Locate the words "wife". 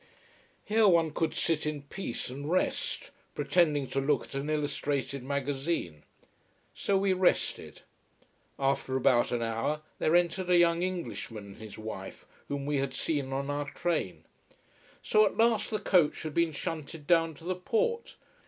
11.77-12.25